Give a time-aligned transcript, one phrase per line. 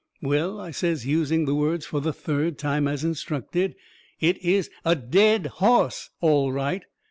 [0.23, 3.75] "Well," I says, using the words fur the third time, as instructed,
[4.19, 6.81] "it is a DEAD HOSS all right."